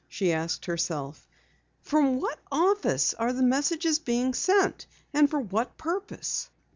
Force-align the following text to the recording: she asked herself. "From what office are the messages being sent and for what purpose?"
she 0.07 0.33
asked 0.33 0.65
herself. 0.65 1.27
"From 1.83 2.19
what 2.19 2.39
office 2.51 3.13
are 3.13 3.31
the 3.33 3.43
messages 3.43 3.99
being 3.99 4.33
sent 4.33 4.87
and 5.13 5.29
for 5.29 5.39
what 5.41 5.77
purpose?" 5.77 6.49